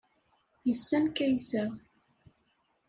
[0.67, 1.63] Yessen Kaysa.